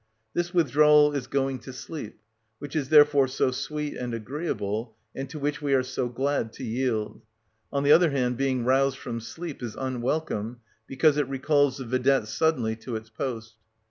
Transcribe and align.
This 0.33 0.51
withdrawal 0.51 1.13
is 1.13 1.27
going 1.27 1.59
to 1.59 1.71
sleep, 1.71 2.17
which 2.57 2.75
is 2.75 2.89
therefore 2.89 3.27
so 3.27 3.51
sweet 3.51 3.95
and 3.95 4.15
agreeable, 4.15 4.95
and 5.13 5.29
to 5.29 5.37
which 5.37 5.61
we 5.61 5.75
are 5.75 5.83
so 5.83 6.09
glad 6.09 6.51
to 6.53 6.63
yield; 6.63 7.21
on 7.71 7.83
the 7.83 7.91
other 7.91 8.09
hand, 8.09 8.35
being 8.35 8.65
roused 8.65 8.97
from 8.97 9.19
sleep 9.19 9.61
is 9.61 9.75
unwelcome, 9.75 10.61
because 10.87 11.17
it 11.17 11.29
recalls 11.29 11.77
the 11.77 11.85
vedette 11.85 12.25
suddenly 12.27 12.75
to 12.77 12.95
its 12.95 13.11
post. 13.11 13.57